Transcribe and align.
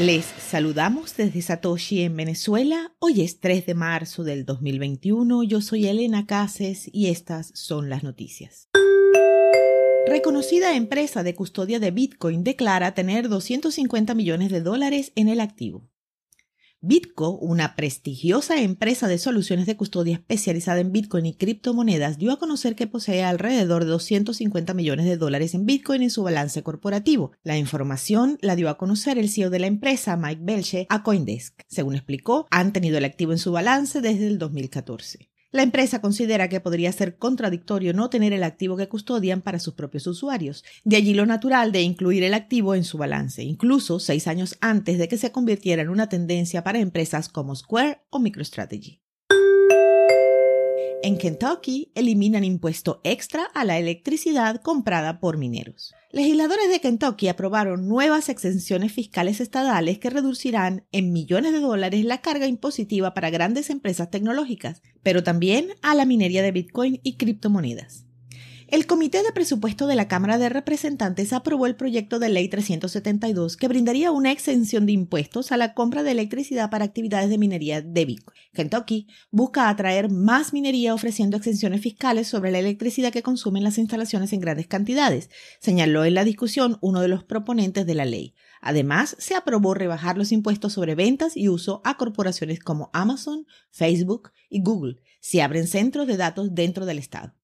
Les 0.00 0.24
saludamos 0.24 1.14
desde 1.14 1.42
Satoshi 1.42 2.00
en 2.00 2.16
Venezuela. 2.16 2.94
Hoy 3.00 3.20
es 3.20 3.38
3 3.38 3.66
de 3.66 3.74
marzo 3.74 4.24
del 4.24 4.46
2021. 4.46 5.42
Yo 5.42 5.60
soy 5.60 5.88
Elena 5.88 6.24
Cases 6.24 6.88
y 6.90 7.08
estas 7.08 7.50
son 7.52 7.90
las 7.90 8.02
noticias. 8.02 8.70
Reconocida 10.06 10.74
empresa 10.74 11.22
de 11.22 11.34
custodia 11.34 11.80
de 11.80 11.90
Bitcoin 11.90 12.44
declara 12.44 12.94
tener 12.94 13.28
250 13.28 14.14
millones 14.14 14.50
de 14.50 14.62
dólares 14.62 15.12
en 15.16 15.28
el 15.28 15.38
activo. 15.38 15.89
Bitco, 16.82 17.36
una 17.36 17.76
prestigiosa 17.76 18.58
empresa 18.62 19.06
de 19.06 19.18
soluciones 19.18 19.66
de 19.66 19.76
custodia 19.76 20.14
especializada 20.14 20.80
en 20.80 20.92
Bitcoin 20.92 21.26
y 21.26 21.34
criptomonedas, 21.34 22.16
dio 22.16 22.32
a 22.32 22.38
conocer 22.38 22.74
que 22.74 22.86
posee 22.86 23.22
alrededor 23.22 23.84
de 23.84 23.90
250 23.90 24.72
millones 24.72 25.04
de 25.04 25.18
dólares 25.18 25.52
en 25.52 25.66
Bitcoin 25.66 26.02
en 26.02 26.10
su 26.10 26.22
balance 26.22 26.62
corporativo. 26.62 27.32
La 27.42 27.58
información 27.58 28.38
la 28.40 28.56
dio 28.56 28.70
a 28.70 28.78
conocer 28.78 29.18
el 29.18 29.28
CEO 29.28 29.50
de 29.50 29.58
la 29.58 29.66
empresa, 29.66 30.16
Mike 30.16 30.40
Belche, 30.42 30.86
a 30.88 31.02
Coindesk. 31.02 31.60
Según 31.68 31.96
explicó, 31.96 32.46
han 32.50 32.72
tenido 32.72 32.96
el 32.96 33.04
activo 33.04 33.32
en 33.32 33.38
su 33.38 33.52
balance 33.52 34.00
desde 34.00 34.26
el 34.26 34.38
2014. 34.38 35.29
La 35.52 35.62
empresa 35.62 36.00
considera 36.00 36.48
que 36.48 36.60
podría 36.60 36.92
ser 36.92 37.16
contradictorio 37.16 37.92
no 37.92 38.08
tener 38.08 38.32
el 38.32 38.44
activo 38.44 38.76
que 38.76 38.88
custodian 38.88 39.42
para 39.42 39.58
sus 39.58 39.74
propios 39.74 40.06
usuarios. 40.06 40.64
De 40.84 40.94
allí 40.94 41.12
lo 41.12 41.26
natural 41.26 41.72
de 41.72 41.82
incluir 41.82 42.22
el 42.22 42.34
activo 42.34 42.76
en 42.76 42.84
su 42.84 42.98
balance, 42.98 43.42
incluso 43.42 43.98
seis 43.98 44.28
años 44.28 44.56
antes 44.60 44.96
de 44.98 45.08
que 45.08 45.18
se 45.18 45.32
convirtiera 45.32 45.82
en 45.82 45.88
una 45.88 46.08
tendencia 46.08 46.62
para 46.62 46.78
empresas 46.78 47.28
como 47.28 47.56
Square 47.56 48.00
o 48.10 48.20
MicroStrategy. 48.20 49.00
En 51.02 51.16
Kentucky 51.16 51.90
eliminan 51.94 52.44
impuesto 52.44 53.00
extra 53.04 53.44
a 53.54 53.64
la 53.64 53.78
electricidad 53.78 54.60
comprada 54.60 55.18
por 55.18 55.38
mineros. 55.38 55.94
Legisladores 56.12 56.68
de 56.68 56.80
Kentucky 56.80 57.28
aprobaron 57.28 57.88
nuevas 57.88 58.28
exenciones 58.28 58.92
fiscales 58.92 59.40
estadales 59.40 59.98
que 59.98 60.10
reducirán 60.10 60.84
en 60.92 61.12
millones 61.12 61.52
de 61.52 61.60
dólares 61.60 62.04
la 62.04 62.20
carga 62.20 62.46
impositiva 62.46 63.14
para 63.14 63.30
grandes 63.30 63.70
empresas 63.70 64.10
tecnológicas, 64.10 64.82
pero 65.02 65.22
también 65.22 65.68
a 65.80 65.94
la 65.94 66.04
minería 66.04 66.42
de 66.42 66.52
Bitcoin 66.52 67.00
y 67.02 67.16
criptomonedas. 67.16 68.04
El 68.70 68.86
Comité 68.86 69.24
de 69.24 69.32
Presupuesto 69.32 69.88
de 69.88 69.96
la 69.96 70.06
Cámara 70.06 70.38
de 70.38 70.48
Representantes 70.48 71.32
aprobó 71.32 71.66
el 71.66 71.74
proyecto 71.74 72.20
de 72.20 72.28
ley 72.28 72.48
372 72.48 73.56
que 73.56 73.66
brindaría 73.66 74.12
una 74.12 74.30
exención 74.30 74.86
de 74.86 74.92
impuestos 74.92 75.50
a 75.50 75.56
la 75.56 75.74
compra 75.74 76.04
de 76.04 76.12
electricidad 76.12 76.70
para 76.70 76.84
actividades 76.84 77.30
de 77.30 77.38
minería 77.38 77.82
de 77.82 78.04
Bitcoin. 78.04 78.38
Kentucky 78.52 79.08
busca 79.32 79.68
atraer 79.68 80.08
más 80.08 80.52
minería 80.52 80.94
ofreciendo 80.94 81.36
exenciones 81.36 81.80
fiscales 81.80 82.28
sobre 82.28 82.52
la 82.52 82.60
electricidad 82.60 83.12
que 83.12 83.24
consumen 83.24 83.64
las 83.64 83.76
instalaciones 83.76 84.32
en 84.32 84.38
grandes 84.38 84.68
cantidades, 84.68 85.30
señaló 85.58 86.04
en 86.04 86.14
la 86.14 86.22
discusión 86.22 86.78
uno 86.80 87.00
de 87.00 87.08
los 87.08 87.24
proponentes 87.24 87.86
de 87.86 87.96
la 87.96 88.04
ley. 88.04 88.36
Además, 88.60 89.16
se 89.18 89.34
aprobó 89.34 89.74
rebajar 89.74 90.16
los 90.16 90.30
impuestos 90.30 90.74
sobre 90.74 90.94
ventas 90.94 91.36
y 91.36 91.48
uso 91.48 91.82
a 91.84 91.96
corporaciones 91.96 92.60
como 92.60 92.88
Amazon, 92.92 93.46
Facebook 93.72 94.30
y 94.48 94.62
Google 94.62 95.00
si 95.18 95.40
abren 95.40 95.66
centros 95.66 96.06
de 96.06 96.16
datos 96.16 96.54
dentro 96.54 96.86
del 96.86 97.00
Estado. 97.00 97.34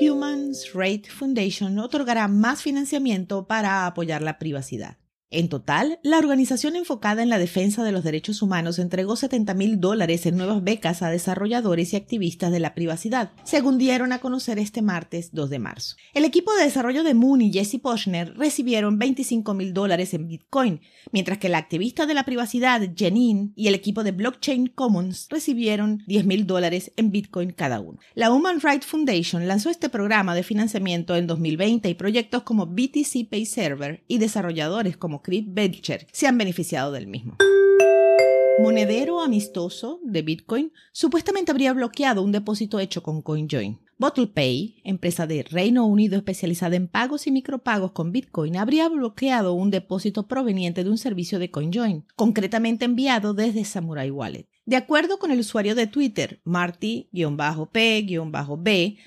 Human 0.00 0.52
Rights 0.74 1.10
Foundation 1.12 1.78
otorgará 1.78 2.28
más 2.28 2.62
financiamiento 2.62 3.46
para 3.46 3.86
apoyar 3.86 4.22
la 4.22 4.38
privacidad. 4.38 4.98
En 5.30 5.50
total, 5.50 6.00
la 6.02 6.16
organización 6.16 6.74
enfocada 6.74 7.22
en 7.22 7.28
la 7.28 7.38
defensa 7.38 7.84
de 7.84 7.92
los 7.92 8.02
derechos 8.02 8.40
humanos 8.40 8.78
entregó 8.78 9.14
70 9.14 9.52
mil 9.52 9.78
dólares 9.78 10.24
en 10.24 10.38
nuevas 10.38 10.64
becas 10.64 11.02
a 11.02 11.10
desarrolladores 11.10 11.92
y 11.92 11.96
activistas 11.96 12.50
de 12.50 12.60
la 12.60 12.74
privacidad, 12.74 13.32
según 13.44 13.76
dieron 13.76 14.12
a 14.12 14.20
conocer 14.20 14.58
este 14.58 14.80
martes 14.80 15.28
2 15.32 15.50
de 15.50 15.58
marzo. 15.58 15.96
El 16.14 16.24
equipo 16.24 16.54
de 16.54 16.64
desarrollo 16.64 17.04
de 17.04 17.12
Moon 17.12 17.42
y 17.42 17.52
Jesse 17.52 17.78
Poshner 17.78 18.38
recibieron 18.38 18.98
25 18.98 19.52
mil 19.52 19.74
dólares 19.74 20.14
en 20.14 20.28
Bitcoin, 20.28 20.80
mientras 21.12 21.36
que 21.36 21.50
la 21.50 21.58
activista 21.58 22.06
de 22.06 22.14
la 22.14 22.24
privacidad 22.24 22.80
Janine 22.96 23.52
y 23.54 23.68
el 23.68 23.74
equipo 23.74 24.04
de 24.04 24.12
Blockchain 24.12 24.68
Commons 24.68 25.26
recibieron 25.28 26.02
10 26.06 26.24
mil 26.24 26.46
dólares 26.46 26.90
en 26.96 27.10
Bitcoin 27.10 27.50
cada 27.50 27.80
uno. 27.80 27.98
La 28.14 28.30
Human 28.30 28.62
Rights 28.62 28.86
Foundation 28.86 29.46
lanzó 29.46 29.68
este 29.68 29.90
programa 29.90 30.34
de 30.34 30.42
financiamiento 30.42 31.16
en 31.16 31.26
2020 31.26 31.86
y 31.90 31.94
proyectos 31.94 32.44
como 32.44 32.64
BTC 32.64 33.28
Pay 33.30 33.44
Server 33.44 34.04
y 34.08 34.16
desarrolladores 34.16 34.96
como 34.96 35.17
Venture 35.46 36.06
se 36.12 36.26
han 36.26 36.38
beneficiado 36.38 36.92
del 36.92 37.06
mismo. 37.06 37.36
Monedero 38.60 39.20
amistoso 39.20 40.00
de 40.02 40.22
Bitcoin 40.22 40.72
supuestamente 40.92 41.52
habría 41.52 41.72
bloqueado 41.72 42.22
un 42.22 42.32
depósito 42.32 42.80
hecho 42.80 43.04
con 43.04 43.22
CoinJoin. 43.22 43.78
BottlePay, 43.98 44.82
empresa 44.84 45.26
de 45.26 45.42
Reino 45.42 45.86
Unido 45.86 46.16
especializada 46.16 46.76
en 46.76 46.88
pagos 46.88 47.26
y 47.26 47.32
micropagos 47.32 47.92
con 47.92 48.10
Bitcoin, 48.12 48.56
habría 48.56 48.88
bloqueado 48.88 49.54
un 49.54 49.70
depósito 49.70 50.26
proveniente 50.26 50.82
de 50.84 50.90
un 50.90 50.98
servicio 50.98 51.38
de 51.38 51.50
CoinJoin, 51.50 52.04
concretamente 52.16 52.84
enviado 52.84 53.34
desde 53.34 53.64
Samurai 53.64 54.10
Wallet. 54.10 54.48
De 54.68 54.76
acuerdo 54.76 55.18
con 55.18 55.30
el 55.30 55.40
usuario 55.40 55.74
de 55.74 55.86
Twitter, 55.86 56.42
Marty-P-B, 56.44 57.08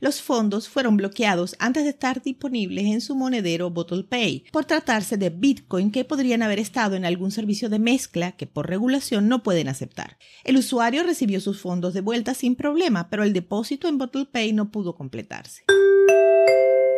los 0.00 0.20
fondos 0.20 0.68
fueron 0.68 0.96
bloqueados 0.96 1.54
antes 1.60 1.84
de 1.84 1.90
estar 1.90 2.20
disponibles 2.20 2.86
en 2.86 3.00
su 3.00 3.14
monedero 3.14 3.70
BottlePay 3.70 4.46
por 4.50 4.64
tratarse 4.64 5.16
de 5.16 5.30
Bitcoin 5.30 5.92
que 5.92 6.04
podrían 6.04 6.42
haber 6.42 6.58
estado 6.58 6.96
en 6.96 7.04
algún 7.04 7.30
servicio 7.30 7.68
de 7.68 7.78
mezcla 7.78 8.32
que 8.32 8.48
por 8.48 8.68
regulación 8.68 9.28
no 9.28 9.44
pueden 9.44 9.68
aceptar. 9.68 10.18
El 10.42 10.56
usuario 10.56 11.04
recibió 11.04 11.40
sus 11.40 11.60
fondos 11.60 11.94
de 11.94 12.00
vuelta 12.00 12.34
sin 12.34 12.56
problema, 12.56 13.08
pero 13.08 13.22
el 13.22 13.32
depósito 13.32 13.86
en 13.86 13.98
BottlePay 13.98 14.52
no 14.54 14.72
pudo 14.72 14.96
completarse. 14.96 15.62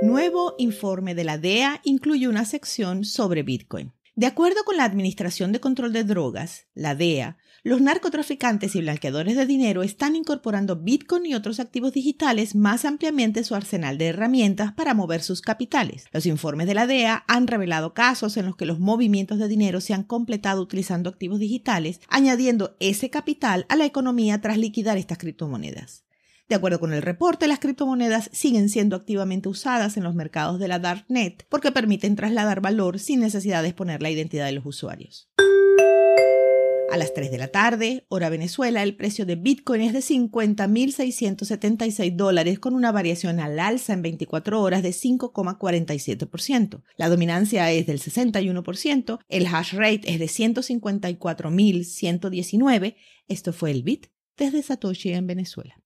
Nuevo 0.00 0.54
informe 0.56 1.14
de 1.14 1.24
la 1.24 1.36
DEA 1.36 1.82
incluye 1.84 2.28
una 2.28 2.46
sección 2.46 3.04
sobre 3.04 3.42
Bitcoin. 3.42 3.92
De 4.18 4.26
acuerdo 4.26 4.64
con 4.64 4.78
la 4.78 4.84
Administración 4.84 5.52
de 5.52 5.60
Control 5.60 5.92
de 5.92 6.02
Drogas, 6.04 6.66
la 6.74 6.94
DEA, 6.94 7.36
los 7.64 7.80
narcotraficantes 7.80 8.76
y 8.76 8.80
blanqueadores 8.80 9.36
de 9.36 9.44
dinero 9.44 9.82
están 9.82 10.14
incorporando 10.14 10.76
Bitcoin 10.76 11.26
y 11.26 11.34
otros 11.34 11.58
activos 11.58 11.92
digitales 11.92 12.54
más 12.54 12.84
ampliamente 12.84 13.42
su 13.42 13.54
arsenal 13.56 13.98
de 13.98 14.06
herramientas 14.06 14.72
para 14.72 14.94
mover 14.94 15.22
sus 15.22 15.42
capitales. 15.42 16.04
Los 16.12 16.26
informes 16.26 16.68
de 16.68 16.74
la 16.74 16.86
DEA 16.86 17.24
han 17.26 17.48
revelado 17.48 17.94
casos 17.94 18.36
en 18.36 18.46
los 18.46 18.56
que 18.56 18.66
los 18.66 18.78
movimientos 18.78 19.38
de 19.38 19.48
dinero 19.48 19.80
se 19.80 19.92
han 19.92 20.04
completado 20.04 20.62
utilizando 20.62 21.10
activos 21.10 21.40
digitales, 21.40 22.00
añadiendo 22.08 22.76
ese 22.78 23.10
capital 23.10 23.66
a 23.68 23.76
la 23.76 23.86
economía 23.86 24.40
tras 24.40 24.56
liquidar 24.56 24.96
estas 24.96 25.18
criptomonedas. 25.18 26.04
De 26.48 26.54
acuerdo 26.54 26.80
con 26.80 26.94
el 26.94 27.02
reporte, 27.02 27.46
las 27.46 27.58
criptomonedas 27.58 28.30
siguen 28.32 28.70
siendo 28.70 28.96
activamente 28.96 29.50
usadas 29.50 29.98
en 29.98 30.04
los 30.04 30.14
mercados 30.14 30.58
de 30.58 30.68
la 30.68 30.78
Darknet 30.78 31.44
porque 31.50 31.72
permiten 31.72 32.16
trasladar 32.16 32.62
valor 32.62 32.98
sin 32.98 33.20
necesidad 33.20 33.62
de 33.62 33.68
exponer 33.68 34.00
la 34.00 34.10
identidad 34.10 34.46
de 34.46 34.52
los 34.52 34.64
usuarios. 34.64 35.28
A 36.90 36.96
las 36.96 37.12
3 37.12 37.30
de 37.30 37.36
la 37.36 37.48
tarde, 37.48 38.06
hora 38.08 38.30
Venezuela, 38.30 38.82
el 38.82 38.96
precio 38.96 39.26
de 39.26 39.36
Bitcoin 39.36 39.82
es 39.82 39.92
de 39.92 39.98
50.676 39.98 42.16
dólares 42.16 42.58
con 42.58 42.74
una 42.74 42.92
variación 42.92 43.40
al 43.40 43.60
alza 43.60 43.92
en 43.92 44.00
24 44.00 44.62
horas 44.62 44.82
de 44.82 44.88
5,47%. 44.90 46.82
La 46.96 47.10
dominancia 47.10 47.70
es 47.70 47.86
del 47.86 48.00
61%, 48.00 49.18
el 49.28 49.46
hash 49.46 49.74
rate 49.74 50.00
es 50.06 50.18
de 50.18 50.26
154.119. 50.26 52.96
Esto 53.28 53.52
fue 53.52 53.70
el 53.70 53.82
Bit 53.82 54.06
desde 54.38 54.62
Satoshi 54.62 55.12
en 55.12 55.26
Venezuela. 55.26 55.76